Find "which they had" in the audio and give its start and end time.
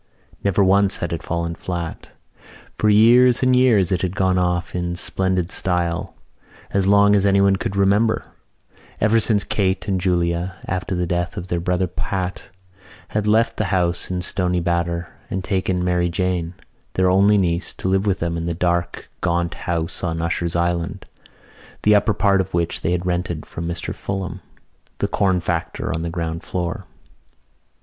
22.55-23.05